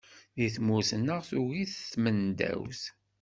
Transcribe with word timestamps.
Di 0.37 0.47
tmurt-nneɣ 0.55 1.19
tugi-t 1.29 1.73
tmendawt. 1.91 2.81